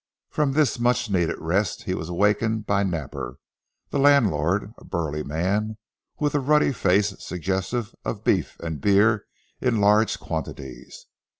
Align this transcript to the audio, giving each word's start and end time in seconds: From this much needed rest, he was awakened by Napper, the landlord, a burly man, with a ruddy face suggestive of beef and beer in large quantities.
From 0.31 0.53
this 0.53 0.79
much 0.79 1.11
needed 1.11 1.35
rest, 1.37 1.83
he 1.83 1.93
was 1.93 2.09
awakened 2.09 2.65
by 2.65 2.81
Napper, 2.81 3.37
the 3.91 3.99
landlord, 3.99 4.73
a 4.79 4.83
burly 4.83 5.21
man, 5.21 5.77
with 6.19 6.33
a 6.33 6.39
ruddy 6.39 6.71
face 6.71 7.13
suggestive 7.23 7.93
of 8.03 8.23
beef 8.23 8.59
and 8.61 8.81
beer 8.81 9.25
in 9.61 9.79
large 9.79 10.19
quantities. 10.19 11.05